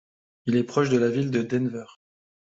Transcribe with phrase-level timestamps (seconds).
[0.47, 1.85] Il est proche de la ville de Denver.